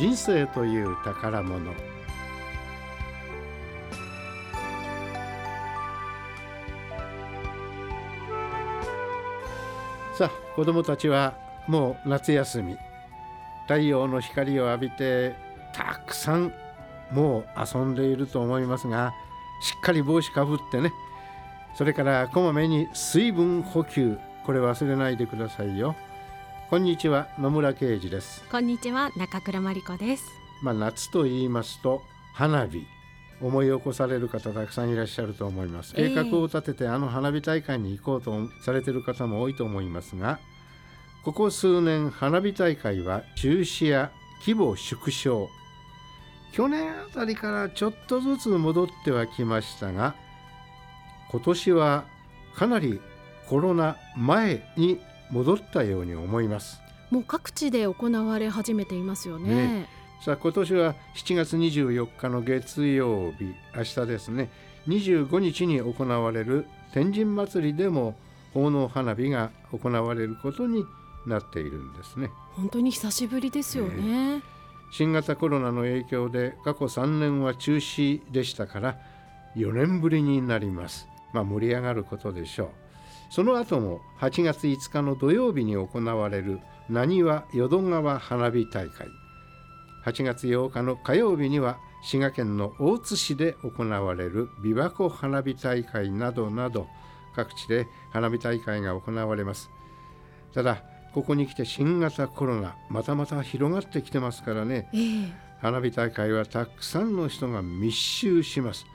[0.00, 1.74] 人生という宝物。
[10.16, 11.34] さあ子どもたちは
[11.68, 12.78] もう夏休み。
[13.64, 15.36] 太陽の光を浴びて
[15.74, 16.50] たくさん
[17.12, 19.12] もう遊んでいると思いますが
[19.60, 20.94] しっかり帽子かぶってね。
[21.74, 24.16] それからこまめに水分補給。
[24.46, 25.94] これ忘れないでくださいよ。
[26.70, 28.44] こんにちは野村啓二です。
[28.48, 30.30] こんにちは中倉真理子です。
[30.62, 32.00] まあ夏と言いますと
[32.32, 32.86] 花火
[33.40, 35.96] 思い起こされる方たくさんいらっしゃると思います。
[35.96, 40.38] 計画を立ててあの花火大会に行こうとされている方も多いと思いますが
[41.24, 45.48] ここ数年花火大会は中止や規模縮小。
[46.52, 50.14] 去年あたりからちょっとずつ戻ってはきましたが
[51.32, 52.04] 今年は
[52.54, 53.00] かなり
[53.48, 55.00] コロナ前に
[55.30, 56.80] 戻ったように思います。
[57.10, 59.54] もう各地で行われ始めていますよね。
[59.54, 59.88] ね。
[60.24, 64.50] さあ今年は7月24日の月曜日明日ですね。
[64.86, 68.16] 25日に行われる天神祭りでも
[68.52, 70.84] 奉納花火が行われることに
[71.26, 72.30] なっているんですね。
[72.54, 74.42] 本当に久しぶりですよね、ね、
[74.90, 78.98] 新型コロナの影響で過去3年は中止でしたから
[79.56, 81.08] 4年ぶりになります。
[81.32, 82.68] まあ盛り上がることでしょう
[83.30, 89.08] その後も8月5日の土曜日に行われるなにわ淀川花火大会。
[90.04, 96.88] 8月8日の火曜日には滋賀県の大津市で行われる琵琶湖花火大会などなど
[97.36, 99.70] 各地で花火大会が行われます。
[100.52, 108.86] ただここに来て新型コロナまたまた広がってきてますからね、えー、花火大会はたくさんの人が密集します